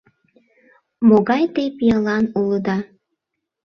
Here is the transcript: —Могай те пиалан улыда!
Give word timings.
—Могай 1.07 1.43
те 1.53 1.63
пиалан 1.77 2.25
улыда! 2.39 2.77